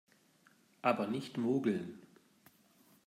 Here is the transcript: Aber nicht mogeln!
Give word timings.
Aber 0.81 1.05
nicht 1.05 1.37
mogeln! 1.37 1.99